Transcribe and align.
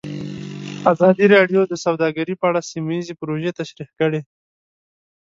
ازادي 0.93 1.25
راډیو 1.35 1.61
د 1.67 1.73
سوداګري 1.85 2.33
په 2.37 2.45
اړه 2.49 2.61
سیمه 2.71 2.91
ییزې 2.97 3.13
پروژې 3.19 3.51
تشریح 3.59 3.89
کړې. 3.99 4.21